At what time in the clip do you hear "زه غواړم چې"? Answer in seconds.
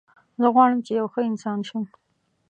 0.41-0.91